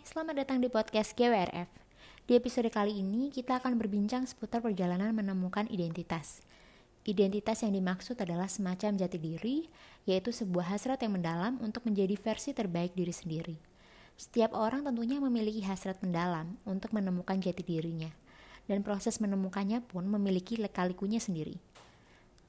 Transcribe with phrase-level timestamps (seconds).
[0.00, 1.68] selamat datang di podcast GWRF.
[2.24, 6.40] Di episode kali ini, kita akan berbincang seputar perjalanan menemukan identitas.
[7.04, 9.68] Identitas yang dimaksud adalah semacam jati diri,
[10.08, 13.56] yaitu sebuah hasrat yang mendalam untuk menjadi versi terbaik diri sendiri.
[14.16, 18.08] Setiap orang tentunya memiliki hasrat mendalam untuk menemukan jati dirinya,
[18.72, 21.60] dan proses menemukannya pun memiliki leka-likunya sendiri.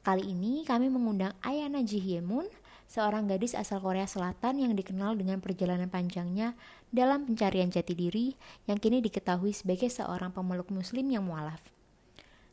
[0.08, 2.48] Kali ini kami mengundang Ayana Jihyemun,
[2.92, 6.60] seorang gadis asal Korea Selatan yang dikenal dengan perjalanan panjangnya
[6.92, 8.36] dalam pencarian jati diri
[8.68, 11.64] yang kini diketahui sebagai seorang pemeluk muslim yang mualaf.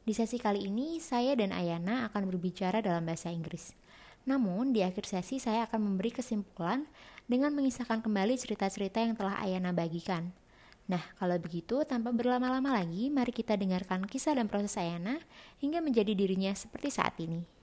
[0.06, 3.74] Di sesi kali ini, saya dan Ayana akan berbicara dalam bahasa Inggris.
[4.30, 6.86] Namun, di akhir sesi saya akan memberi kesimpulan
[7.26, 10.30] dengan mengisahkan kembali cerita-cerita yang telah Ayana bagikan.
[10.86, 15.18] Nah, kalau begitu, tanpa berlama-lama lagi, mari kita dengarkan kisah dan proses Ayana
[15.60, 17.57] hingga menjadi dirinya seperti saat ini.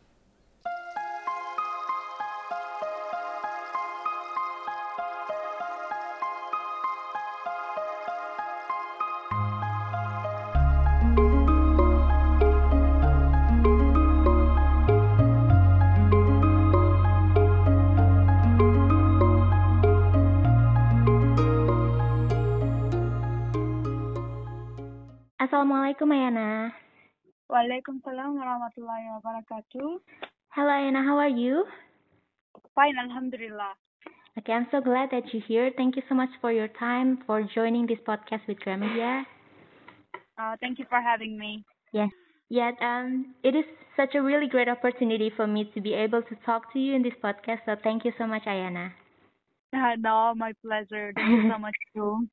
[25.85, 26.73] Assalamualaikum Ayana.
[27.45, 30.01] Waalaikumsalam warahmatullahi wabarakatuh.
[30.57, 31.61] Hello Ayana, how are you?
[32.73, 33.77] Fine, alhamdulillah.
[34.33, 35.69] Okay, I'm so glad that you're here.
[35.77, 39.29] Thank you so much for your time for joining this podcast with Gramedia.
[40.41, 41.61] Uh, thank you for having me.
[41.93, 42.09] Yes.
[42.49, 46.33] Yet, um, it is such a really great opportunity for me to be able to
[46.49, 47.61] talk to you in this podcast.
[47.69, 48.89] So thank you so much, Ayana.
[49.75, 51.11] Uh, no, my pleasure.
[51.15, 52.27] Thank you so much too.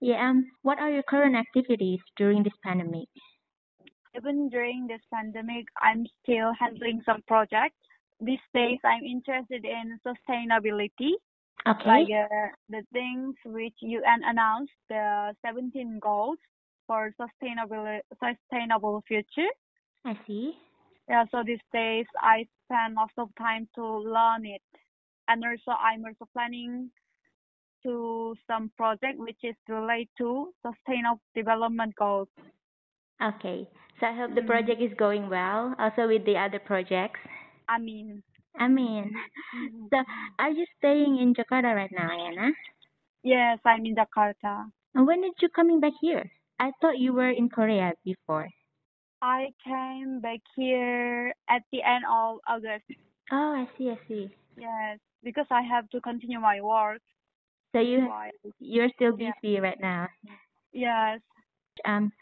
[0.00, 0.28] Yeah.
[0.30, 3.08] Um, what are your current activities during this pandemic?
[4.16, 7.74] Even during this pandemic, I'm still handling some projects.
[8.20, 11.12] These days, I'm interested in sustainability,
[11.66, 11.88] Okay.
[11.88, 16.38] like uh, the things which UN announced, the 17 goals
[16.86, 19.50] for sustainable sustainable future.
[20.04, 20.52] I see.
[21.08, 24.62] Yeah, so these days I spend lots of time to learn it,
[25.28, 26.90] and also I'm also planning
[27.82, 32.28] to some project which is related to sustainable development goals.
[33.22, 33.68] Okay.
[34.00, 34.46] So I hope the Mm.
[34.46, 35.74] project is going well.
[35.78, 37.20] Also with the other projects.
[37.68, 38.22] I mean,
[38.58, 39.14] I mean,
[39.90, 40.04] so
[40.38, 42.52] are you staying in Jakarta right now, Ayana?
[43.22, 44.70] yes, I'm in Jakarta.
[44.94, 46.30] And when did you coming back here?
[46.58, 48.48] I thought you were in Korea before.
[49.22, 52.84] I came back here at the end of August.
[53.32, 54.30] Oh, I see, I see.
[54.56, 57.00] Yes, because I have to continue my work.
[57.74, 58.08] So you
[58.60, 59.32] you're still Yeah.
[59.42, 60.08] busy right now.
[60.72, 61.20] Yes.
[61.84, 62.12] Um,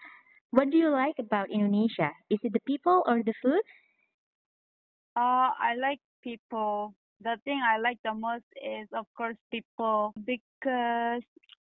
[0.50, 2.12] what do you like about Indonesia?
[2.30, 3.62] Is it the people or the food?
[5.16, 6.94] Uh, I like people.
[7.20, 11.22] The thing I like the most is, of course, people because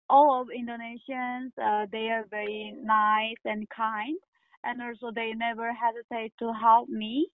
[0.09, 4.17] all of Indonesians, uh, they are very nice and kind,
[4.63, 7.27] and also they never hesitate to help me.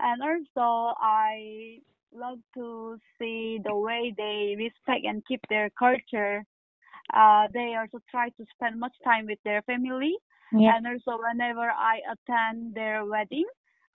[0.00, 1.78] And also, I
[2.14, 6.44] love to see the way they respect and keep their culture.
[7.12, 10.14] Uh, they also try to spend much time with their family
[10.52, 10.74] Yeah.
[10.74, 13.44] and also whenever I attend their wedding,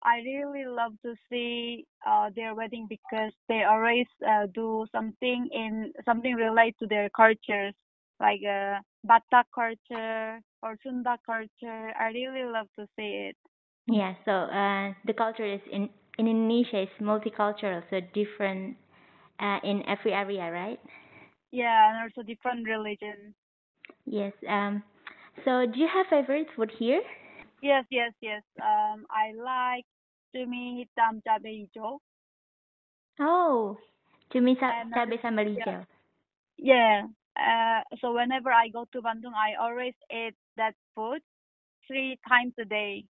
[0.03, 5.91] I really love to see uh, their wedding because they always uh, do something in
[6.05, 7.73] something related to their cultures,
[8.19, 11.91] like uh, Batak culture or Sunda culture.
[11.99, 13.37] I really love to see it.
[13.87, 14.13] Yeah.
[14.25, 18.77] So uh, the culture is in in Indonesia is multicultural, so different
[19.39, 20.79] uh, in every area, right?
[21.51, 23.35] Yeah, and also different religions.
[24.05, 24.33] Yes.
[24.47, 24.83] Um.
[25.45, 27.01] So do you have favorite food here?
[27.61, 28.43] Yes, yes, yes.
[28.61, 29.85] Um, I like
[30.33, 31.99] cumi hitam cabe hijau.
[33.19, 33.77] Oh,
[34.31, 35.83] cumi sa And, uh, cabe sambal yeah.
[36.57, 37.07] Yeah.
[37.37, 41.21] Uh, so whenever I go to Bandung, I always eat that food
[41.87, 43.05] three times a day.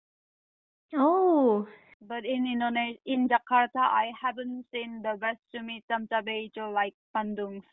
[0.95, 1.67] Oh,
[2.07, 6.93] But in Indonesia, in Jakarta, I haven't seen the best cumi hitam cabe hijau like
[7.15, 7.65] Bandung's.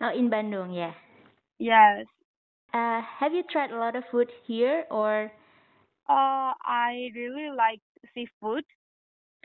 [0.00, 0.92] oh in Bandung, yeah.
[1.58, 2.06] Yes.
[2.74, 5.32] Uh, have you tried a lot of food here or
[6.08, 7.80] Uh, I really like
[8.14, 8.64] seafood.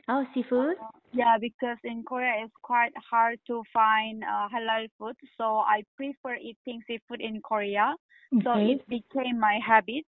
[0.08, 0.76] oh seafood?
[1.12, 6.36] Yeah, because in Korea it's quite hard to find uh, halal food, so I prefer
[6.36, 7.94] eating seafood in Korea.
[8.34, 8.42] Okay.
[8.44, 10.04] So it became my habit.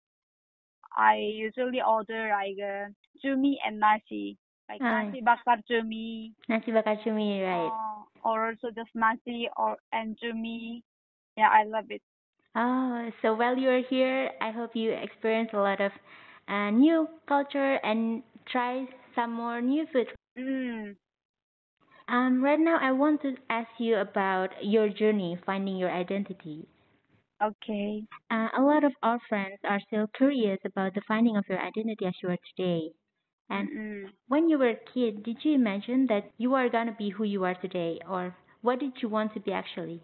[0.96, 4.36] I usually order like uh, cumi and nasi,
[4.68, 5.04] like Ah.
[5.04, 7.70] nasi bakar cumi, Nasi bakar cumi, right?
[7.70, 10.82] uh, or also just nasi or and cumi.
[11.36, 12.02] Yeah, I love it.
[12.54, 15.92] Oh, so while you're here, I hope you experience a lot of
[16.48, 20.08] uh, new culture and try some more new food.
[20.38, 20.96] Mm.
[22.08, 26.66] Um, right now, I want to ask you about your journey finding your identity.
[27.42, 28.04] Okay.
[28.30, 32.06] Uh, a lot of our friends are still curious about the finding of your identity
[32.06, 32.92] as you are today.
[33.48, 34.12] And Mm-mm.
[34.28, 37.44] when you were a kid, did you imagine that you are gonna be who you
[37.44, 40.02] are today, or what did you want to be actually?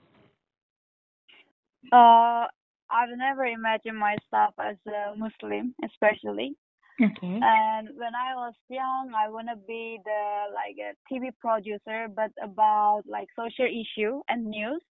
[1.93, 2.47] Uh,
[2.91, 6.57] I've never imagined myself as a Muslim, especially.
[7.01, 7.41] Okay.
[7.41, 13.03] And when I was young, I wanna be the like a TV producer, but about
[13.07, 14.83] like social issue and news.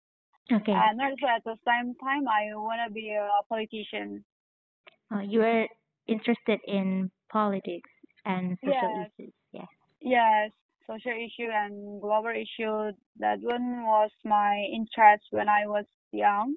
[0.52, 0.72] Okay.
[0.74, 4.26] And also at the same time, I wanna be a politician.
[5.12, 5.68] Uh, you are
[6.08, 7.90] interested in politics
[8.26, 9.34] and social Yes, issues.
[9.52, 9.66] Yeah.
[10.02, 10.52] yes,
[10.88, 12.92] social issue and global issue.
[13.20, 16.56] That one was my interest when I was young.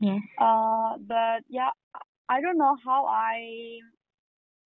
[0.00, 0.20] Yes.
[0.38, 1.70] Uh, but yeah,
[2.28, 3.78] I don't know how I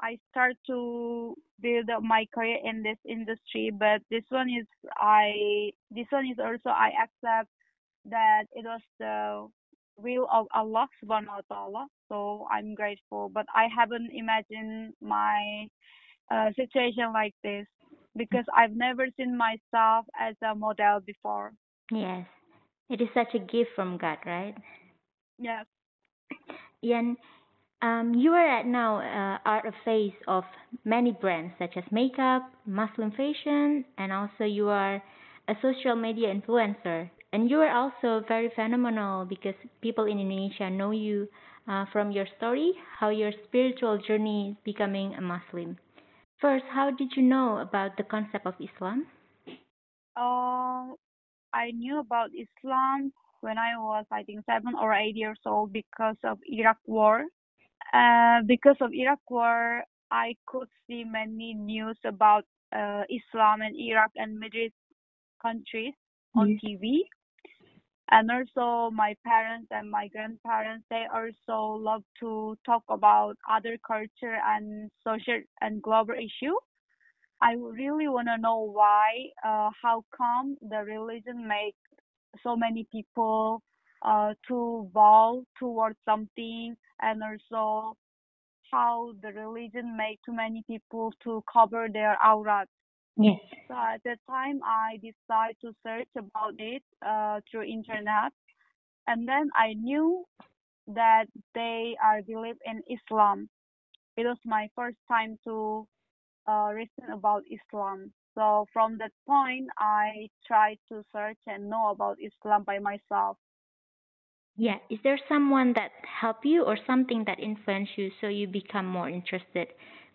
[0.01, 4.67] I start to build up my career in this industry, but this one is
[4.97, 7.51] I this one is also I accept
[8.11, 9.49] that it was the
[9.97, 11.87] will of Allah subhanahu wa ta'ala.
[12.09, 13.31] So I'm grateful.
[13.33, 15.67] But I haven't imagined my
[16.31, 17.67] uh, situation like this
[18.17, 21.53] because I've never seen myself as a model before.
[21.91, 22.27] Yes.
[22.91, 24.55] It is such a gift from God, right?
[25.39, 25.67] Yes.
[26.83, 27.17] And
[27.83, 30.45] um, you are at now uh, are a face of
[30.85, 35.03] many brands such as makeup, Muslim fashion, and also you are
[35.49, 37.11] a social media influencer.
[37.33, 41.29] And you are also very phenomenal because people in Indonesia know you
[41.67, 45.79] uh, from your story, how your spiritual journey becoming a Muslim.
[46.41, 49.07] First, how did you know about the concept of Islam?
[50.17, 50.95] Uh,
[51.53, 56.17] I knew about Islam when I was, I think, seven or eight years old because
[56.25, 57.25] of Iraq War.
[57.93, 64.11] Uh, because of Iraq War, I could see many news about uh, Islam and Iraq
[64.17, 64.75] and Middle East
[65.43, 65.95] countries
[66.37, 66.61] on Yes.
[66.63, 67.05] TV.
[68.11, 74.39] And also my parents and my grandparents, they also love to talk about other culture
[74.45, 76.55] and social and global issue.
[77.41, 81.77] I really want to know why, uh, how come the religion make
[82.43, 83.63] so many people
[84.03, 87.97] uh, to vow towards something, and also
[88.71, 92.69] how the religion make too many people to cover their aurat.
[93.19, 93.41] Yes.
[93.67, 98.33] So at that time, I decided to search about it uh, through internet,
[99.07, 100.25] and then I knew
[100.87, 103.49] that they are believe in Islam.
[104.17, 105.87] It was my first time to
[106.47, 108.13] uh, listen about Islam.
[108.35, 113.37] So from that point, I tried to search and know about Islam by myself.
[114.57, 114.79] Yeah.
[114.91, 119.09] Is there someone that helped you or something that influenced you so you become more
[119.09, 119.69] interested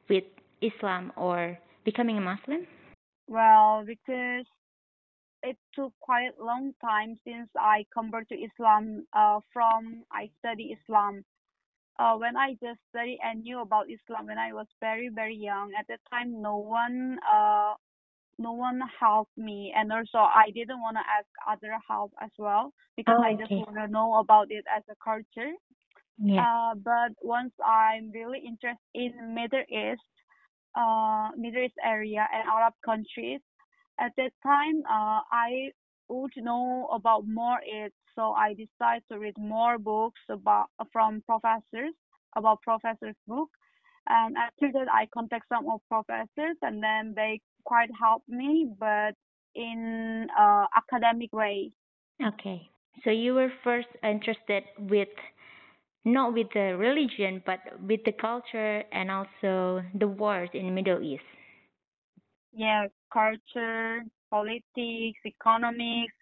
[0.09, 0.23] with
[0.61, 2.65] Islam or becoming a Muslim?
[3.27, 4.45] Well, because
[5.43, 10.75] it took quite a long time since I convert to Islam uh, from I study
[10.77, 11.23] Islam.
[11.99, 15.71] Uh, when I just study and knew about Islam when I was very very young.
[15.77, 17.73] At that time, no one uh
[18.39, 22.73] no one helped me, and also I didn't want to ask other help as well
[22.97, 25.53] because Oh, I just want to know about it as a culture.
[26.17, 26.45] Yeah.
[26.45, 30.01] Uh, but once I'm really interested in Middle East,
[30.75, 33.41] uh, Middle East area and Arab countries,
[33.99, 35.71] at that time, uh, I
[36.09, 37.93] would know about more it.
[38.15, 41.93] So I decided to read more books about from professors
[42.36, 43.50] about professors' book.
[44.07, 49.15] And after that, I contact some of professors, and then they quite helped me, but
[49.55, 51.71] in uh, academic way.
[52.21, 52.69] Okay.
[53.03, 55.07] So you were first interested with
[56.05, 61.01] not with the religion but with the culture and also the wars in the Middle
[61.01, 61.24] East.
[62.53, 66.13] Yeah, culture, politics, economics.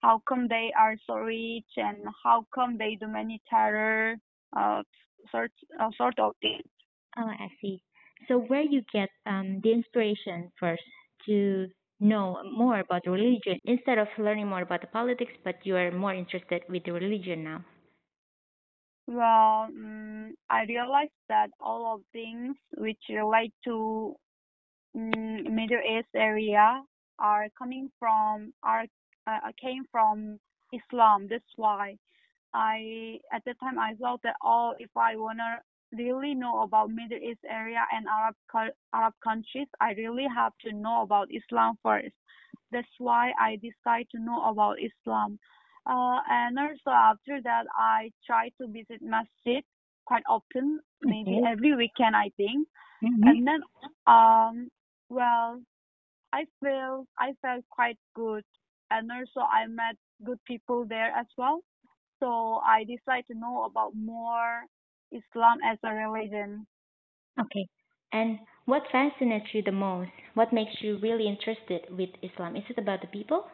[0.00, 4.16] How come they are so rich, and how come they do many terror,
[4.56, 4.82] uh,
[5.30, 6.66] sort uh, sort of things.
[7.18, 7.82] Oh, I see.
[8.28, 10.82] So where you get um the inspiration first
[11.26, 11.68] to
[12.00, 15.90] know more about the religion instead of learning more about the politics, but you are
[15.90, 17.64] more interested with the religion now.
[19.06, 24.16] Well, mm, I realized that all of things which relate to
[24.96, 26.82] mm, Middle East area
[27.18, 28.86] are coming from are
[29.26, 30.38] uh, came from
[30.72, 31.28] Islam.
[31.28, 31.96] That's why
[32.54, 35.60] I at the time I thought that oh if I wanna
[35.92, 38.36] really know about Middle East area and Arab
[38.94, 42.14] Arab countries, I really have to know about Islam first.
[42.72, 45.38] That's why I decided to know about Islam.
[45.88, 49.62] Uh, and also after that, I try to visit masjid
[50.04, 51.46] quite often, maybe Okay.
[51.46, 52.66] every weekend, I think.
[53.02, 53.28] Mm-hmm.
[53.28, 53.60] And then,
[54.06, 54.68] um,
[55.08, 55.62] well,
[56.32, 58.44] I feel I felt quite good,
[58.90, 61.62] and also I met good people there as well.
[62.20, 64.64] So I decided to know about more
[65.12, 66.66] Islam as a religion.
[67.38, 67.68] Okay.
[68.12, 70.10] And what fascinates you the most?
[70.34, 72.56] What makes you really interested with Islam?
[72.56, 73.46] Is it about the people?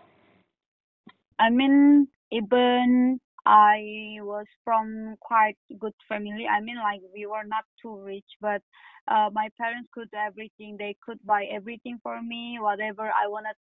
[1.38, 6.46] I mean, even I was from quite good family.
[6.48, 8.62] I mean, like we were not too rich, but
[9.08, 10.76] uh, my parents could do everything.
[10.78, 13.56] They could buy everything for me, whatever I wanted.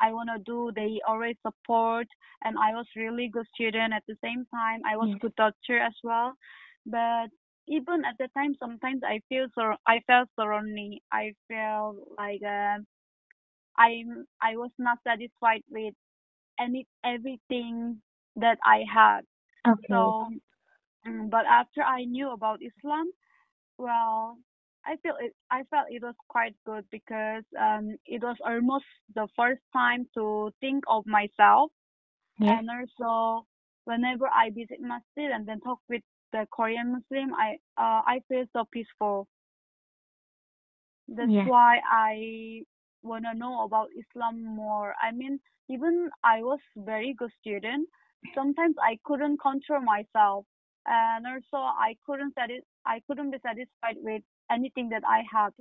[0.00, 0.72] I wanna do.
[0.74, 2.06] They always support,
[2.44, 3.94] and I was really good student.
[3.94, 5.20] At the same time, I was Yes.
[5.20, 6.34] good teacher as well.
[6.86, 7.28] But
[7.68, 9.76] even at the time, sometimes I feel so.
[9.86, 11.02] I felt so lonely.
[11.12, 12.78] I felt like uh,
[13.78, 14.26] I'm.
[14.42, 15.94] I was not satisfied with
[16.58, 18.02] any everything
[18.36, 19.22] that I had.
[19.66, 19.88] Okay.
[19.88, 20.28] So,
[21.06, 23.10] mm, but after I knew about Islam,
[23.78, 24.38] well,
[24.86, 25.34] I feel it.
[25.50, 30.50] I felt it was quite good because um, it was almost the first time to
[30.60, 31.70] think of myself,
[32.38, 32.60] Yes.
[32.60, 33.46] and also
[33.84, 36.02] whenever I visit masjid and then talk with
[36.32, 39.28] the Korean Muslim, I uh, I feel so peaceful.
[41.08, 41.44] That's Yeah.
[41.44, 42.64] why I
[43.02, 44.94] wanna know about Islam more.
[45.00, 47.88] I mean, even I was very good student.
[48.34, 50.46] Sometimes I couldn't control myself,
[50.86, 55.52] and also I couldn't satis- I couldn't be satisfied with anything that I had.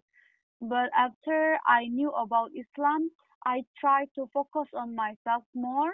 [0.61, 3.11] But after I knew about Islam,
[3.45, 5.91] I tried to focus on myself more,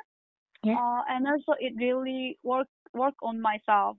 [0.63, 0.77] Yes.
[0.77, 3.98] uh, and also it really work work on myself.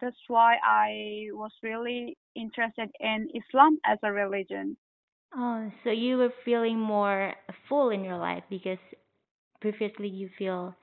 [0.00, 4.76] That's why I was really interested in Islam as a religion.
[5.34, 7.34] Oh, so you were feeling more
[7.68, 8.78] full in your life because
[9.60, 10.74] previously you feel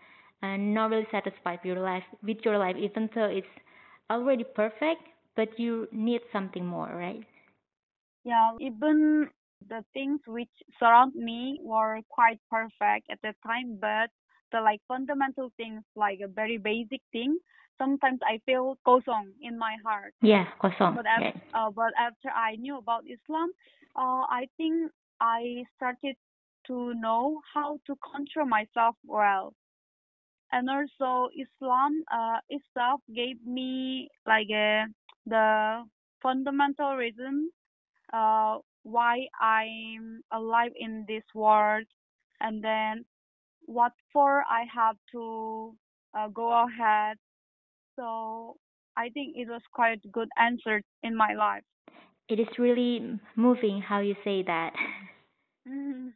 [0.44, 3.48] uh, not really satisfied with your life, with your life, even though it's
[4.10, 5.02] already perfect,
[5.36, 7.26] but you need something more, right?
[8.24, 9.30] Yeah, even
[9.68, 14.10] the things which surround me were quite perfect at the time, but
[14.52, 17.38] the like fundamental things, like a very basic thing,
[17.78, 20.14] sometimes I feel kosong in my heart.
[20.22, 20.96] Yeah, kosong.
[20.96, 21.36] But af- Right.
[21.54, 23.52] uh, but after I knew about Islam,
[23.96, 26.16] uh, I think I started
[26.68, 29.54] to know how to control myself well.
[30.52, 34.86] And also Islam uh, itself gave me like a,
[35.26, 35.84] the
[36.22, 37.50] fundamental reason
[38.14, 41.86] uh, why I'm alive in this world,
[42.40, 43.04] and then
[43.66, 45.76] what for I have to
[46.18, 47.18] uh, go ahead.
[47.98, 48.56] So
[48.96, 51.64] I think it was quite good answer in my life.
[52.30, 54.74] It is really moving how you say that.
[55.68, 56.14] Mm.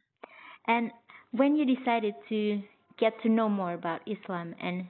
[0.66, 0.90] And
[1.32, 2.62] when you decided to
[2.98, 4.86] get to know more about Islam and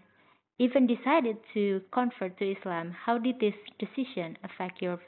[0.59, 5.01] even decided to convert to Islam, how did this decision affect your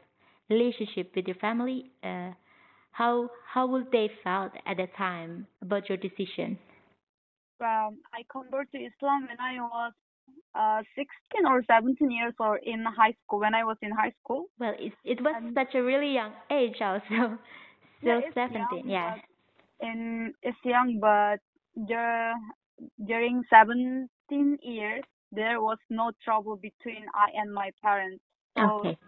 [0.50, 1.90] relationship with your family?
[2.02, 2.32] Uh,
[2.92, 6.58] how how would they felt at the time about your decision?
[7.60, 9.92] Um, I converted to Islam when I was
[10.54, 13.40] uh, 16 or 17 years old in high school.
[13.40, 16.34] When I was in high school, Well, it it was and such a really young
[16.50, 17.38] age also.
[18.02, 19.16] yeah, Still it's 17, young, yeah.
[19.80, 21.38] in it's young, but
[21.88, 22.34] dur-
[23.07, 28.23] during 17 years there was no trouble between I and my parents.
[28.57, 28.99] So Okay.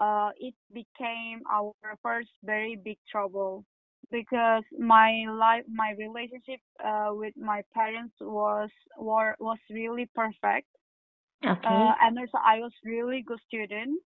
[0.00, 3.64] uh, it became our first very big trouble
[4.10, 10.68] because my life, my relationship uh, with my parents was were, was really perfect.
[11.44, 11.64] Okay.
[11.64, 14.00] Uh, and also I was really good student,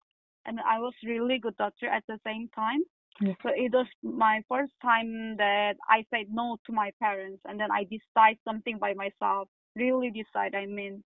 [0.47, 2.81] and I was really good doctor at the same time.
[3.21, 7.71] So it was my first time that I said no to my parents, and then
[7.71, 9.49] I decide something by myself.
[9.76, 11.02] Really decide, I mean.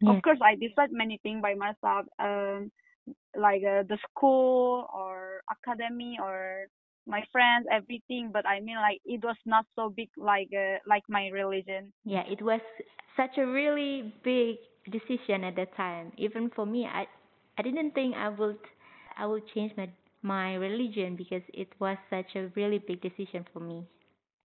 [0.00, 0.16] Yes.
[0.16, 2.70] Of course, I decide many things by myself, um,
[3.36, 6.66] like uh, the school or academy or
[7.06, 8.30] my friends, everything.
[8.32, 11.92] But I mean, like it was not so big, like uh, like my religion.
[12.04, 12.60] Yeah, it was
[13.16, 14.56] such a really big
[14.90, 16.12] decision at that time.
[16.18, 17.06] Even for me, I
[17.58, 18.58] I didn't think I would
[19.16, 19.88] I would change my
[20.26, 23.86] my religion because it was such a really big decision for me.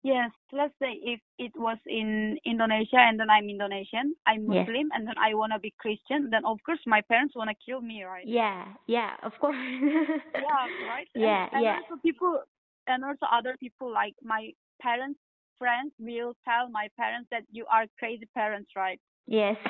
[0.05, 4.47] Yes, let's say if it was in Indonesia and then I'm Indonesian, I'm.
[4.47, 8.03] Muslim, and then I wanna be Christian, then of course my parents wanna kill me,
[8.03, 8.27] right?
[8.27, 9.57] Yeah, yeah, of course.
[9.57, 11.09] Yeah, right.
[11.15, 11.77] Yeah, and, and yeah.
[11.89, 12.43] also people,
[12.89, 14.51] and also other people like my
[14.81, 15.21] parents'
[15.59, 19.01] friends will tell my parents that you are crazy parents, right?
[19.27, 19.57] Yes.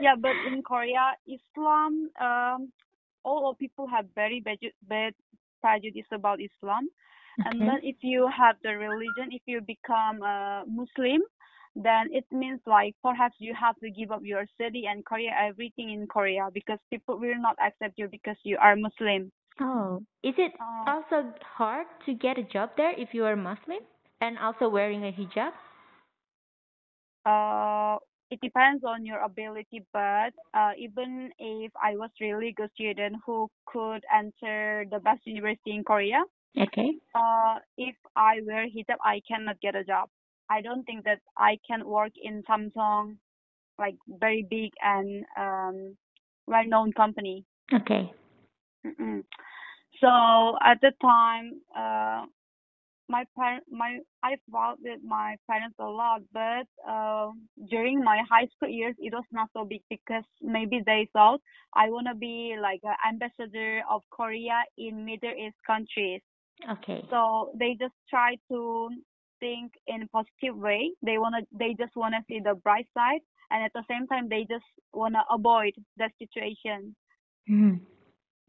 [0.00, 2.72] Yeah, but in Korea, Islam, um,
[3.24, 4.58] all of people have very bad,
[4.88, 5.14] bad
[5.60, 6.88] prejudice about Islam.
[7.44, 11.22] And then if you have the religion, if you become a Muslim,
[11.76, 15.90] then it means like perhaps you have to give up your city and Korea, everything
[15.90, 19.30] in Korea, because people will not accept you because you are Muslim.
[19.60, 23.80] Oh, is it Uh, also hard to get a job there if you are Muslim
[24.20, 25.52] and also wearing a hijab?
[27.24, 27.98] uh,
[28.30, 33.50] it depends on your ability, but uh, even if I was really good student who
[33.66, 36.22] could enter the best university in Korea,
[36.60, 36.90] Okay.
[37.14, 40.08] uh, if I wear hijab, I cannot get a job.
[40.48, 43.16] I don't think that I can work in Samsung,
[43.78, 45.96] like very big and um,
[46.46, 47.44] well-known company.
[47.72, 48.12] Okay.
[48.84, 49.22] Mm-mm.
[50.00, 52.26] So at the time, uh,
[53.10, 57.30] my parent, my I fought with my parents a lot, but uh,
[57.68, 61.40] during my high school years, it was not so big because maybe they thought
[61.74, 66.22] I wanna be like an ambassador of Korea in Middle East countries.
[66.70, 67.04] Okay.
[67.10, 68.88] So they just try to
[69.40, 70.92] think in a positive way.
[71.02, 74.46] They wanna, they just wanna see the bright side, and at the same time, they
[74.48, 76.94] just wanna avoid that situation.
[77.50, 77.80] Mm.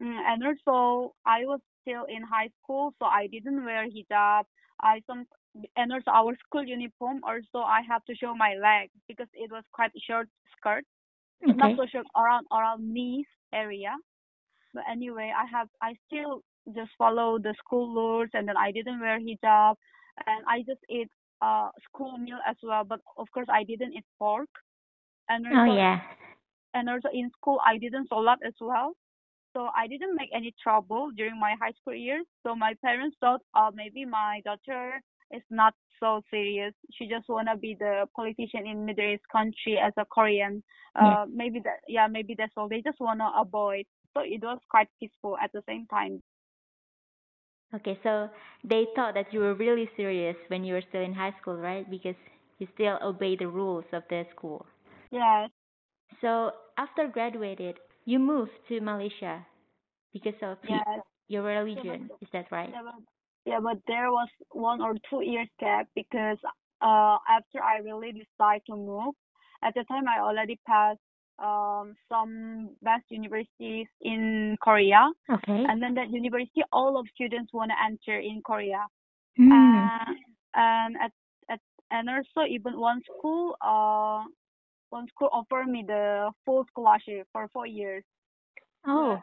[0.02, 4.44] Mm, and also, I was still in high school, so I didn't wear hijab.
[4.80, 5.26] I some
[5.76, 7.20] and also our school uniform.
[7.24, 10.84] Also, I have to show my leg because it was quite short skirt,
[11.48, 11.54] Okay.
[11.54, 13.92] not so short around around knees area.
[14.74, 16.42] But anyway, I have I still
[16.74, 19.76] just follow the school rules, and then I didn't wear hijab,
[20.26, 21.10] and I just ate
[21.42, 22.84] uh school meal as well.
[22.84, 24.50] But of course, I didn't eat pork,
[25.28, 26.00] and Oh also yeah.
[26.74, 28.94] and also in school I didn't solat as well.
[29.54, 32.26] So I didn't make any trouble during my high school years.
[32.42, 35.00] So my parents thought, uh, maybe my daughter
[35.32, 36.74] is not so serious.
[36.92, 40.62] She just wanna be the politician in Middle East country as a Korean.
[41.00, 41.16] Yeah.
[41.22, 42.68] Uh, maybe that, yeah, maybe that's all.
[42.68, 43.86] They just wanna avoid.
[44.14, 46.22] So it was quite peaceful at the same time.
[47.74, 48.30] Okay, so
[48.64, 51.88] they thought that you were really serious when you were still in high school, right?
[51.90, 52.16] Because
[52.58, 54.66] you still obey the rules of the school.
[55.10, 55.50] Yes,
[56.20, 59.44] So after graduated, you moved to Malaysia
[60.12, 60.82] because of yes.
[61.28, 62.08] your religion.
[62.20, 62.70] Is that right?
[62.72, 62.94] Yeah, but,
[63.46, 66.38] yeah, but there was one or two years gap because
[66.80, 69.14] uh after I really decided to move,
[69.62, 71.00] at the time I already passed
[71.38, 75.64] um some best universities in Korea, Okay.
[75.68, 78.84] and then that university all of students want to enter in Korea,
[79.36, 79.50] Hmm.
[79.50, 80.12] uh,
[80.54, 81.12] and at,
[81.48, 81.60] at
[81.90, 84.24] and also even one school uh
[84.92, 88.04] one school offered me the full scholarship for four years.
[88.86, 89.22] Oh.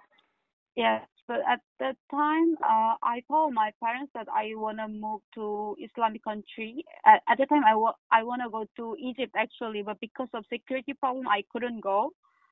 [0.76, 5.76] Yes, but at that time, uh, I told my parents that I wanna move to
[5.80, 6.86] Islamic country.
[7.06, 10.46] At, at the time, I wa- I wanna go to Egypt actually, but because of
[10.48, 12.12] security problem, I couldn't go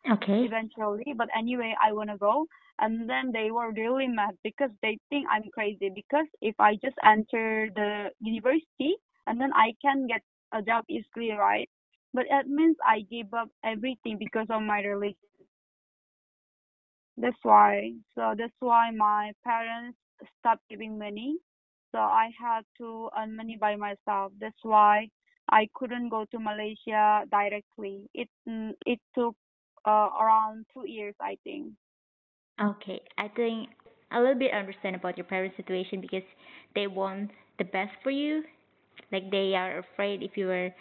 [0.10, 0.49] Okay.
[0.49, 1.13] eventually.
[1.15, 2.47] But anyway, I wanna go,
[2.80, 5.89] and then they were really mad because they think I'm crazy.
[5.89, 8.95] Because if I just enter the university,
[9.27, 10.21] and then I can get
[10.53, 11.69] a job easily, right?
[12.17, 15.21] But it means I gave up everything because of my religion.
[17.17, 17.93] That's why.
[18.15, 19.97] So that's why my parents
[20.39, 21.38] stopped giving money.
[21.91, 24.34] So I had to earn money by myself.
[24.39, 25.10] That's why
[25.49, 28.10] I couldn't go to Malaysia directly.
[28.15, 29.36] It mm, it took
[29.86, 31.73] uh, around two years, I think.
[32.62, 33.01] Okay.
[33.17, 33.69] I think
[34.12, 36.23] a little bit understand about your parents' situation because
[36.75, 38.43] they want the best for you.
[39.12, 40.71] Like they are afraid if you were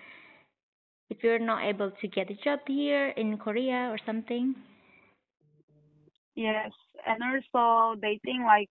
[1.10, 4.54] if you're not able to get a job here in Korea or something.
[6.34, 6.72] Yes,
[7.06, 8.68] and also they think like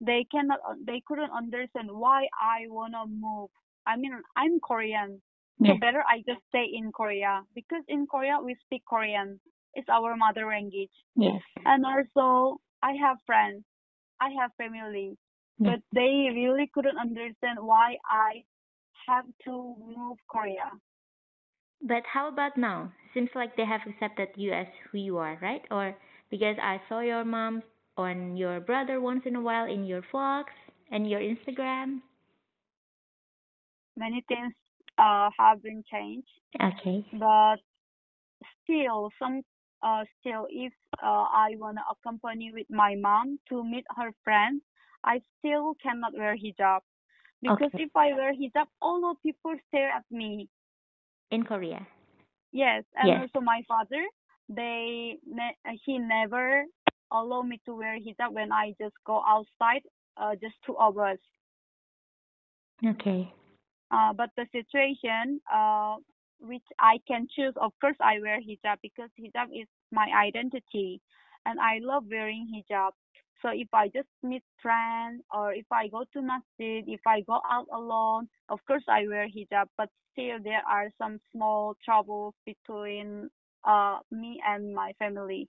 [0.00, 3.50] they cannot, they couldn't understand why I wanna move.
[3.86, 5.22] I mean, I'm Korean.
[5.66, 5.80] So Yes.
[5.80, 9.40] better I just stay in Korea because in Korea we speak Korean.
[9.74, 10.90] It's our mother language.
[11.16, 11.40] Yes.
[11.64, 13.64] And also I have friends.
[14.20, 15.16] I have family.
[15.58, 15.78] Yes.
[15.78, 18.44] But they really couldn't understand why I
[19.06, 20.70] have to move Korea.
[21.82, 22.92] But how about now?
[23.12, 25.62] Seems like they have accepted you as who you are, right?
[25.70, 25.94] Or
[26.30, 27.62] because I saw your mom
[27.98, 30.54] and your brother once in a while in your vlogs
[30.90, 32.00] and your Instagram.
[33.96, 34.54] Many things
[34.98, 36.28] uh have been changed.
[36.60, 37.04] Okay.
[37.12, 37.56] But
[38.62, 39.42] still some
[39.82, 44.62] uh still if uh I wanna accompany with my mom to meet her friends,
[45.04, 46.80] I still cannot wear hijab.
[47.42, 47.84] Because Okay.
[47.84, 50.48] if I wear hijab all of people stare at me.
[51.32, 51.86] In Korea.
[52.52, 53.20] Yes, and Yes.
[53.20, 54.04] also my father,
[54.48, 56.66] they ne- he never
[57.10, 59.82] allow me to wear hijab when I just go outside,
[60.16, 61.18] uh, just two hours.
[62.84, 63.32] Okay.
[63.90, 65.96] Uh, but the situation, uh,
[66.40, 71.00] which I can choose, of course, I wear hijab because hijab is my identity,
[71.46, 72.92] and I love wearing hijab.
[73.42, 77.40] So if I just meet friends or if I go to masjid, if I go
[77.50, 79.66] out alone, of course I wear hijab.
[79.76, 83.28] But still, there are some small troubles between
[83.64, 85.48] uh me and my family.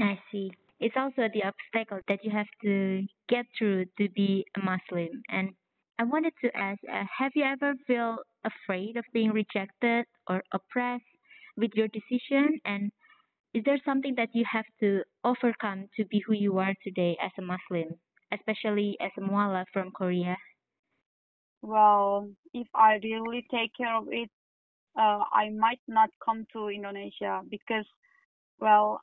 [0.00, 0.50] I see.
[0.80, 5.22] It's also the obstacle that you have to get through to be a Muslim.
[5.28, 5.50] And
[5.98, 11.04] I wanted to ask, uh, have you ever felt afraid of being rejected or oppressed
[11.56, 12.90] with your decision and
[13.54, 17.32] is there something that you have to overcome to be who you are today as
[17.38, 17.98] a Muslim,
[18.32, 20.36] especially as a mualaf from Korea?
[21.62, 24.30] Well, if I really take care of it,
[24.96, 27.86] uh, I might not come to Indonesia because,
[28.60, 29.00] well,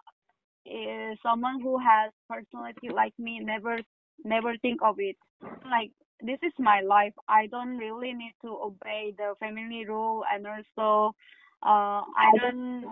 [0.67, 3.79] uh, someone who has personality like me never
[4.23, 5.17] never think of it.
[5.65, 7.13] Like this is my life.
[7.27, 11.15] I don't really need to obey the family rule, and also,
[11.63, 12.85] uh, I don't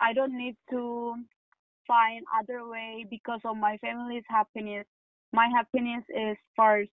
[0.00, 1.14] I don't need to
[1.86, 4.86] find other way because of my family's happiness.
[5.32, 6.90] My happiness is first.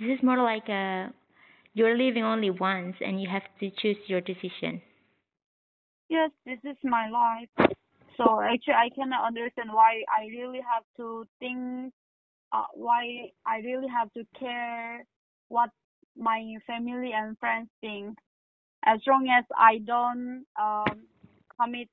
[0.00, 1.12] This is more like a
[1.74, 4.80] you're living only once and you have to choose your decision.
[6.08, 7.48] Yes, this is my life.
[8.16, 11.92] So actually, I cannot understand why I really have to think,
[12.52, 15.04] uh, why I really have to care
[15.48, 15.70] what
[16.16, 18.16] my family and friends think.
[18.86, 21.06] As long as I don't um,
[21.60, 21.88] commit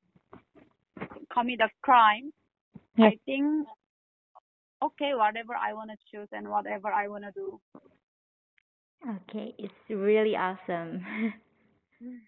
[1.33, 2.31] commit a crime,
[2.97, 3.13] yes.
[3.13, 3.67] I think
[4.83, 7.59] okay, whatever I want to choose and whatever I want to do.
[9.07, 11.03] Okay, it's really awesome.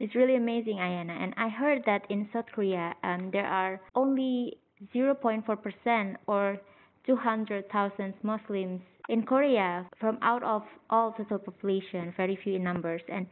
[0.00, 1.12] it's really amazing, Ayana.
[1.12, 4.58] And I heard that in South Korea, um, there are only
[4.94, 6.58] 0.4% or
[7.06, 13.02] 200,000 Muslims in Korea from out of all total population, very few in numbers.
[13.08, 13.26] And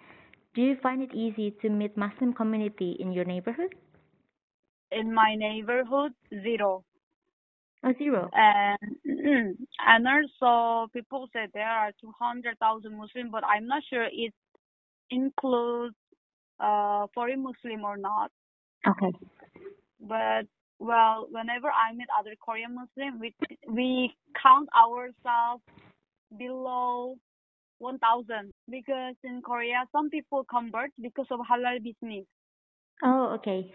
[0.59, 3.77] do you find it easy to meet Muslim community in your neighborhood?
[4.91, 6.11] In my neighborhood,
[6.43, 6.83] zero.
[7.85, 8.29] A zero.
[8.33, 14.09] And and also people say there are two hundred thousand Muslims, but I'm not sure
[14.11, 14.35] it
[15.11, 15.95] includes
[16.59, 18.33] uh foreign Muslim or not.
[18.85, 19.13] Okay.
[20.01, 20.47] But
[20.81, 23.33] well, whenever I meet other Korean Muslim, we
[23.71, 25.63] we count ourselves
[26.37, 27.15] below
[27.79, 32.27] 1,000 because in Korea some people convert because of halal business.
[33.03, 33.73] Oh, okay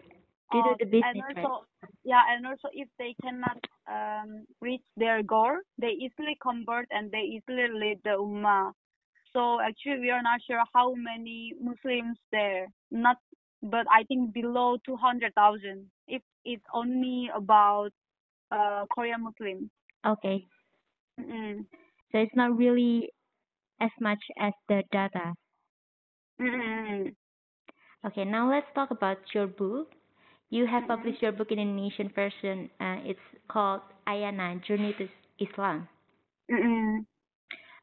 [0.53, 1.91] due to the business, and also, right?
[2.05, 7.25] Yeah, and also if they cannot um, reach their goal, they easily convert and they
[7.39, 8.71] easily lead the ummah.
[9.33, 12.67] So actually, we are not sure how many Muslims there.
[12.91, 13.17] Not,
[13.63, 15.89] but I think below two hundred thousand.
[16.07, 17.89] If it's only about
[18.51, 19.69] uh, Korean Muslims.
[20.05, 20.45] Okay.
[21.19, 21.65] Mm-mm.
[22.11, 23.09] So it's not really
[23.79, 25.33] as much as the data.
[26.41, 27.13] Mm-mm.
[28.05, 29.91] Okay, now let's talk about your book.
[30.49, 32.69] You have published your book in Indonesian version.
[32.79, 35.07] Uh, it's called Ayana Journey to
[35.39, 35.87] Islam.
[36.51, 36.99] Mm-hmm.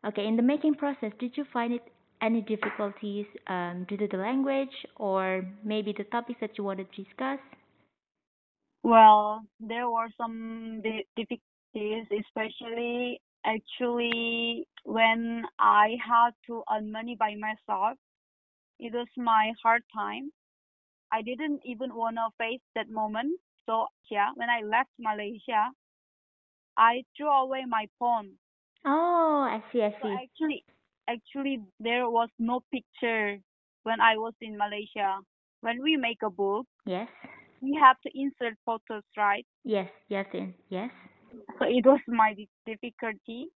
[0.08, 1.82] Okay, in the making process, did you find it
[2.22, 7.02] any difficulties um, due to the language or maybe the topics that you wanted to
[7.02, 7.38] discuss?
[8.82, 10.82] Well, there were some
[11.16, 17.98] difficulties, especially actually when I had to earn money by myself.
[18.78, 20.32] It was my hard time
[21.12, 23.38] I didn't even want to face that moment.
[23.66, 25.70] So yeah, when I left Malaysia,
[26.76, 28.32] I threw away my phone.
[28.84, 29.96] Oh, I see, I see.
[30.02, 30.64] So actually,
[31.08, 33.38] actually, there was no picture
[33.82, 35.18] when I was in Malaysia.
[35.60, 37.08] When we make a book, yes,
[37.60, 39.46] we have to insert photos, right?
[39.64, 40.26] Yes, yes,
[40.68, 40.90] yes.
[41.58, 42.34] So it was my
[42.66, 43.48] difficulty.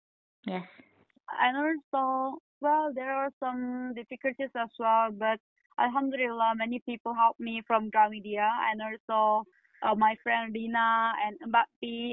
[0.45, 0.63] Yes.
[1.41, 5.39] And also, well, there are some difficulties as well, but
[5.79, 9.43] Alhamdulillah, many people helped me from Gramedia and also
[9.81, 11.67] uh, my friend Dina and Mbak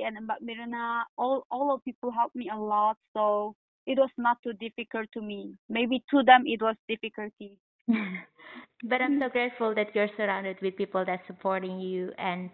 [0.06, 1.02] and Mbak Mirna.
[1.18, 3.54] All all of people helped me a lot, so
[3.86, 5.54] it was not too difficult to me.
[5.68, 7.58] Maybe to them it was difficulty.
[7.88, 12.50] but I'm so grateful that you're surrounded with people that supporting you and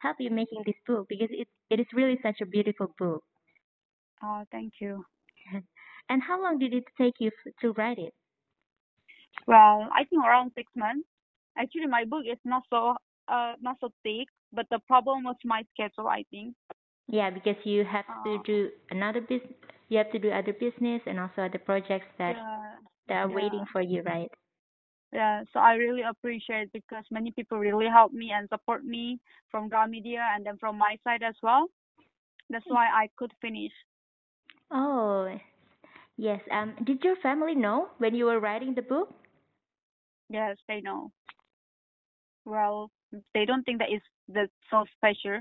[0.00, 3.22] help you making this book because it it is really such a beautiful book.
[4.22, 5.04] Oh, thank you.
[6.08, 7.30] and how long did it take you
[7.60, 8.14] to write it?
[9.46, 11.06] Well, I think around six months.
[11.56, 12.96] Actually, my book is not so
[13.28, 16.08] uh not so thick, but the problem was my schedule.
[16.08, 16.54] I think.
[17.08, 19.54] Yeah, because you have to uh, do another business.
[19.88, 22.74] You have to do other business and also other projects that yeah,
[23.08, 23.34] that are yeah.
[23.34, 24.30] waiting for you, right?
[25.12, 29.18] Yeah, so I really appreciate because many people really help me and support me
[29.50, 31.68] from Gramedia and then from my side as well.
[32.50, 33.72] That's why I could finish.
[34.70, 35.34] Oh,
[36.16, 36.40] yes.
[36.50, 39.14] Um, did your family know when you were writing the book?
[40.28, 41.10] Yes, they know.
[42.44, 42.90] Well,
[43.34, 45.40] they don't think that is that so special.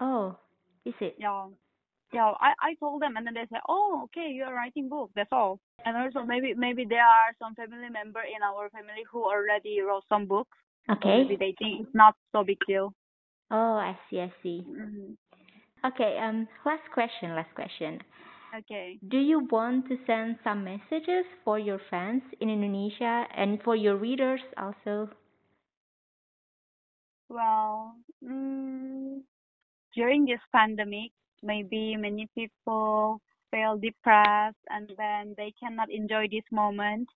[0.00, 0.36] Oh,
[0.84, 1.16] is it?
[1.18, 1.46] Yeah.
[2.12, 5.32] Yeah, I, I told them and then they said, Oh, okay, you're writing book, that's
[5.32, 5.60] all.
[5.84, 10.04] And also maybe maybe there are some family member in our family who already wrote
[10.08, 10.56] some books.
[10.90, 11.22] Okay.
[11.22, 12.92] Maybe they think it's not so big deal.
[13.50, 14.64] Oh, I see, I see.
[14.68, 15.12] Mm-hmm.
[15.86, 18.00] Okay, um last question, last question.
[18.58, 18.98] Okay.
[19.08, 23.96] Do you want to send some messages for your fans in Indonesia and for your
[23.96, 25.08] readers also?
[27.28, 27.94] Well,
[28.24, 29.22] mm,
[29.94, 31.12] during this pandemic,
[31.42, 37.08] maybe many people feel depressed and then they cannot enjoy this moment.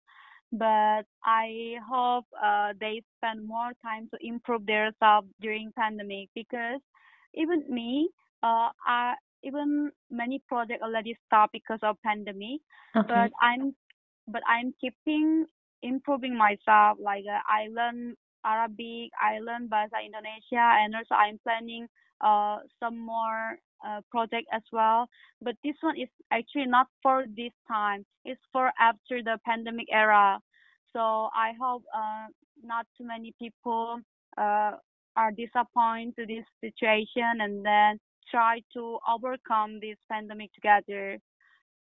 [0.53, 6.81] But I hope uh, they spend more time to improve themselves during pandemic because
[7.35, 8.09] even me,
[8.43, 12.61] uh, I even many projects already stopped because of pandemic.
[12.97, 13.07] Okay.
[13.09, 13.75] But I'm
[14.29, 15.47] but I'm keeping
[15.83, 16.99] improving myself.
[17.01, 21.89] Like uh, I learn Arabic, I learn Bahasa Indonesia, and also I'm planning
[22.21, 25.07] uh some more uh, project as well.
[25.43, 28.05] But this one is actually not for this time.
[28.25, 30.39] It's for after the pandemic era.
[30.93, 31.01] So
[31.35, 32.27] I hope uh,
[32.63, 33.99] not too many people
[34.39, 34.73] uh,
[35.17, 37.99] are disappointed to this situation and then
[38.31, 41.19] try to overcome this pandemic together.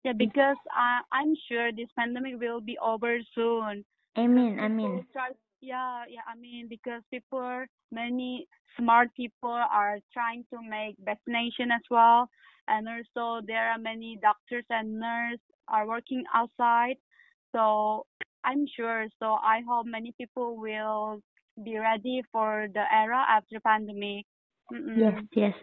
[0.04, 3.84] Yeah, because I, I'm sure this pandemic will be over soon.
[4.18, 4.58] Amen.
[4.60, 5.06] Amen.
[5.12, 6.20] try, yeah, yeah.
[6.28, 8.46] I mean, because people, many
[8.78, 12.28] smart people are trying to make vaccination as well,
[12.68, 16.96] and also there are many doctors and nurses are working outside.
[17.52, 18.06] So
[18.44, 19.06] I'm sure.
[19.18, 21.20] So I hope many people will
[21.62, 24.26] be ready for the era after pandemic.
[24.72, 24.98] Mm-mm.
[24.98, 25.54] Yes, yes.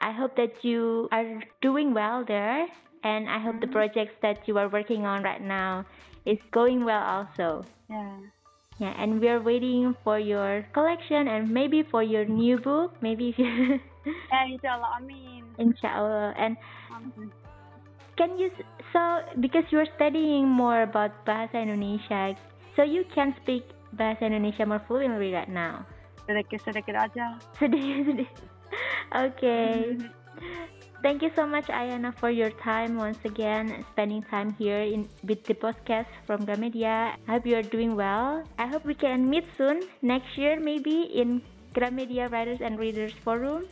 [0.00, 2.66] I hope that you are doing well there,
[3.02, 3.72] and I hope the Mhm.
[3.72, 5.84] projects that you are working on right now
[6.26, 7.64] is going well also.
[7.88, 8.18] Yeah.
[8.78, 13.30] Yeah, and we are waiting for your collection and maybe for your new book, maybe
[13.30, 13.80] if you
[14.30, 14.90] Yeah, inshallah.
[14.92, 16.34] I mean, inshallah.
[16.36, 16.56] And
[16.92, 17.32] um,
[18.16, 18.50] can you
[18.92, 22.36] so because you're studying more about Bahasa Indonesia,
[22.76, 23.64] so you can speak
[23.96, 25.86] Bahasa Indonesia more fluently right now.
[26.26, 27.38] sedikit-sedikit aja.
[27.56, 28.30] Sedih, sedih.
[29.14, 29.94] Okay.
[31.04, 35.44] Thank you so much, Ayana, for your time once again, spending time here in with
[35.44, 37.14] the podcast from Gramedia.
[37.28, 38.42] I hope you are doing well.
[38.58, 41.44] I hope we can meet soon next year, maybe in
[41.76, 43.68] Gramedia Writers and Readers Forum.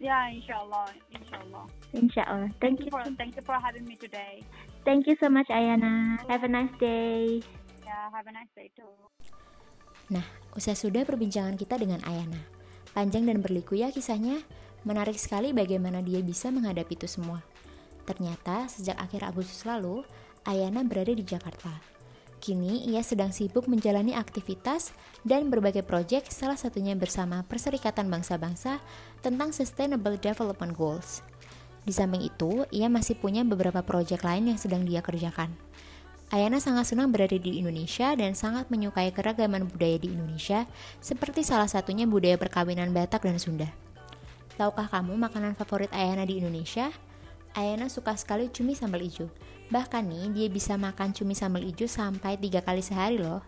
[0.00, 1.64] Yeah, inshallah, inshallah.
[1.92, 2.48] Inshallah.
[2.60, 4.44] Thank Thank you for thank you for having me today.
[4.84, 6.20] Thank you so much, Ayana.
[6.28, 7.40] Have a nice day.
[7.84, 8.92] Yeah, have a nice day too.
[10.12, 12.38] Nah, usai sudah perbincangan kita dengan Ayana.
[12.96, 14.40] Panjang dan berliku ya kisahnya.
[14.86, 17.42] Menarik sekali bagaimana dia bisa menghadapi itu semua.
[18.06, 20.06] Ternyata sejak akhir Agustus lalu,
[20.46, 21.74] Ayana berada di Jakarta.
[22.38, 24.94] Kini ia sedang sibuk menjalani aktivitas
[25.26, 28.78] dan berbagai proyek salah satunya bersama Perserikatan Bangsa-Bangsa
[29.26, 31.26] tentang Sustainable Development Goals.
[31.82, 35.50] Di samping itu, ia masih punya beberapa proyek lain yang sedang dia kerjakan.
[36.30, 40.70] Ayana sangat senang berada di Indonesia dan sangat menyukai keragaman budaya di Indonesia,
[41.02, 43.85] seperti salah satunya budaya perkawinan Batak dan Sunda.
[44.56, 46.88] Tahukah kamu makanan favorit Ayana di Indonesia?
[47.52, 49.28] Ayana suka sekali cumi sambal ijo.
[49.68, 53.44] Bahkan nih, dia bisa makan cumi sambal ijo sampai tiga kali sehari loh.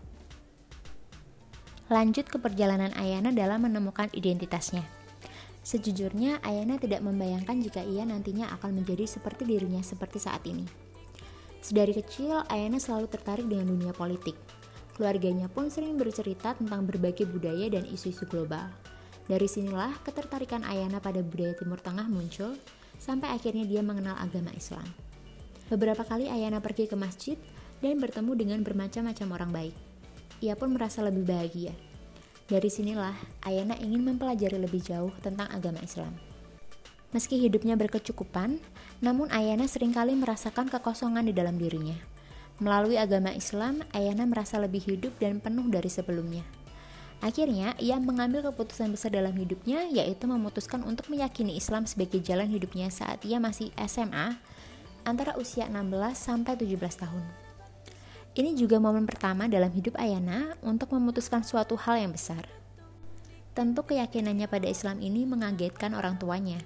[1.89, 4.85] Lanjut ke perjalanan Ayana dalam menemukan identitasnya.
[5.65, 10.69] Sejujurnya, Ayana tidak membayangkan jika ia nantinya akan menjadi seperti dirinya seperti saat ini.
[11.65, 14.37] Sedari kecil, Ayana selalu tertarik dengan dunia politik.
[14.93, 18.69] Keluarganya pun sering bercerita tentang berbagai budaya dan isu-isu global.
[19.29, 22.57] Dari sinilah ketertarikan Ayana pada budaya Timur Tengah muncul,
[22.97, 24.89] sampai akhirnya dia mengenal agama Islam.
[25.69, 27.37] Beberapa kali Ayana pergi ke masjid
[27.77, 29.75] dan bertemu dengan bermacam-macam orang baik.
[30.41, 31.77] Ia pun merasa lebih bahagia.
[32.49, 33.13] Dari sinilah,
[33.45, 36.17] Ayana ingin mempelajari lebih jauh tentang agama Islam.
[37.13, 38.57] Meski hidupnya berkecukupan,
[38.97, 42.01] namun Ayana sering kali merasakan kekosongan di dalam dirinya.
[42.57, 46.41] Melalui agama Islam, Ayana merasa lebih hidup dan penuh dari sebelumnya.
[47.19, 52.87] Akhirnya, ia mengambil keputusan besar dalam hidupnya, yaitu memutuskan untuk meyakini Islam sebagai jalan hidupnya
[52.87, 54.39] saat ia masih SMA,
[55.03, 57.23] antara usia 16 sampai 17 tahun.
[58.39, 62.47] Ini juga momen pertama dalam hidup Ayana untuk memutuskan suatu hal yang besar.
[63.51, 66.63] Tentu keyakinannya pada Islam ini mengagetkan orang tuanya.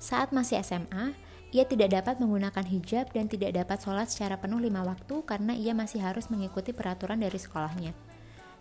[0.00, 1.12] Saat masih SMA,
[1.52, 5.76] ia tidak dapat menggunakan hijab dan tidak dapat sholat secara penuh lima waktu karena ia
[5.76, 7.92] masih harus mengikuti peraturan dari sekolahnya.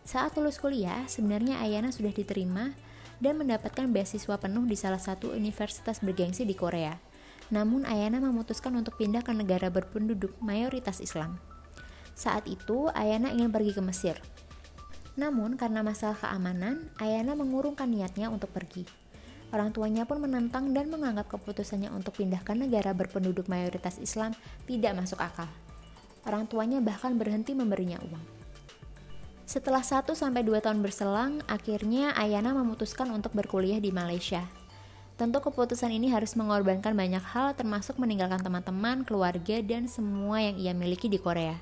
[0.09, 2.73] Saat lulus kuliah, sebenarnya Ayana sudah diterima
[3.21, 6.97] dan mendapatkan beasiswa penuh di salah satu universitas bergengsi di Korea.
[7.53, 11.37] Namun Ayana memutuskan untuk pindah ke negara berpenduduk mayoritas Islam.
[12.17, 14.17] Saat itu, Ayana ingin pergi ke Mesir.
[15.13, 18.89] Namun, karena masalah keamanan, Ayana mengurungkan niatnya untuk pergi.
[19.53, 24.33] Orang tuanya pun menentang dan menganggap keputusannya untuk pindah ke negara berpenduduk mayoritas Islam
[24.65, 25.53] tidak masuk akal.
[26.25, 28.38] Orang tuanya bahkan berhenti memberinya uang.
[29.49, 30.13] Setelah 1-2
[30.61, 34.45] tahun berselang, akhirnya Ayana memutuskan untuk berkuliah di Malaysia.
[35.17, 40.77] Tentu keputusan ini harus mengorbankan banyak hal termasuk meninggalkan teman-teman, keluarga, dan semua yang ia
[40.77, 41.57] miliki di Korea.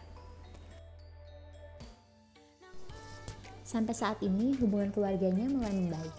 [3.64, 6.16] Sampai saat ini hubungan keluarganya mulai membaik.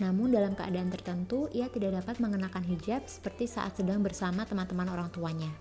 [0.00, 5.12] Namun dalam keadaan tertentu, ia tidak dapat mengenakan hijab seperti saat sedang bersama teman-teman orang
[5.12, 5.52] tuanya.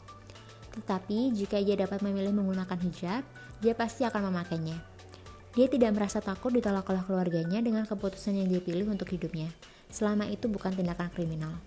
[0.79, 3.27] Tetapi jika ia dapat memilih menggunakan hijab,
[3.59, 4.90] dia pasti akan memakainya.
[5.51, 9.51] Dia tidak merasa takut ditolak oleh keluarganya dengan keputusan yang dia pilih untuk hidupnya.
[9.91, 11.59] Selama itu bukan tindakan kriminal.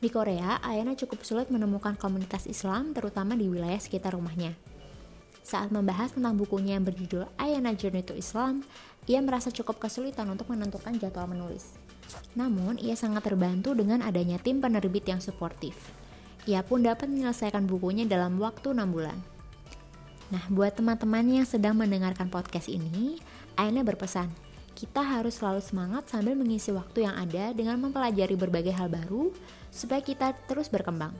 [0.00, 4.56] Di Korea, Ayana cukup sulit menemukan komunitas Islam terutama di wilayah sekitar rumahnya.
[5.44, 8.64] Saat membahas tentang bukunya yang berjudul Ayana Journey to Islam,
[9.04, 11.76] ia merasa cukup kesulitan untuk menentukan jadwal menulis.
[12.32, 15.76] Namun, ia sangat terbantu dengan adanya tim penerbit yang suportif.
[16.48, 19.33] Ia pun dapat menyelesaikan bukunya dalam waktu 6 bulan.
[20.32, 23.20] Nah, buat teman-teman yang sedang mendengarkan podcast ini,
[23.60, 24.32] Aina berpesan,
[24.72, 29.30] kita harus selalu semangat sambil mengisi waktu yang ada dengan mempelajari berbagai hal baru
[29.68, 31.12] supaya kita terus berkembang.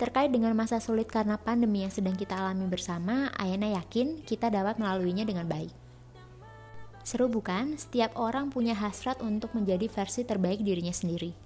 [0.00, 4.80] Terkait dengan masa sulit karena pandemi yang sedang kita alami bersama, Ayana yakin kita dapat
[4.80, 5.74] melaluinya dengan baik.
[7.04, 7.76] Seru bukan?
[7.76, 11.36] Setiap orang punya hasrat untuk menjadi versi terbaik dirinya sendiri.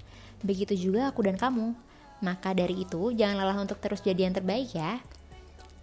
[0.44, 1.74] Begitu juga aku dan kamu.
[2.22, 5.02] Maka dari itu, jangan lelah untuk terus jadi yang terbaik ya.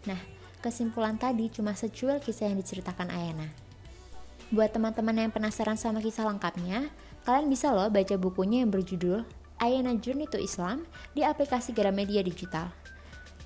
[0.07, 3.49] Nah, kesimpulan tadi cuma secuil kisah yang diceritakan Ayana.
[4.53, 6.87] Buat teman-teman yang penasaran sama kisah lengkapnya,
[7.25, 9.25] kalian bisa loh baca bukunya yang berjudul
[9.57, 10.85] Ayana Journey to Islam
[11.17, 12.69] di aplikasi Gramedia Digital.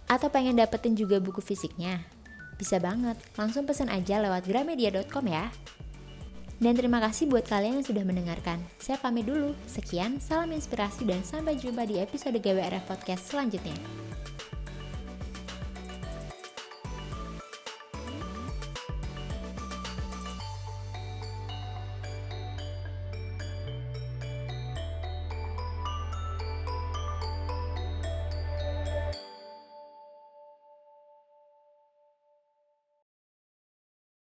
[0.05, 2.03] Atau pengen dapetin juga buku fisiknya?
[2.55, 5.51] Bisa banget, langsung pesan aja lewat gramedia.com ya.
[6.55, 8.63] Dan terima kasih buat kalian yang sudah mendengarkan.
[8.79, 9.51] Saya pamit dulu.
[9.67, 13.75] Sekian, salam inspirasi dan sampai jumpa di episode GWRF Podcast selanjutnya.